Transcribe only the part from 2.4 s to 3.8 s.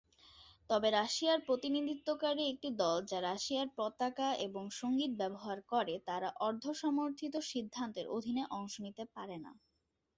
একটি দল যা রাশিয়ার